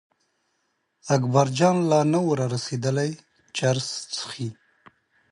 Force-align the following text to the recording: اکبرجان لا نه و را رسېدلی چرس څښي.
اکبرجان 1.15 1.77
لا 1.89 1.99
نه 2.11 2.19
و 2.23 2.29
را 2.37 2.45
رسېدلی 2.53 3.11
چرس 3.55 3.87
څښي. 4.13 4.47